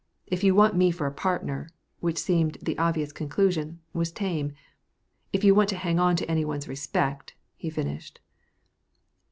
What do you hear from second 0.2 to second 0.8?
"If you want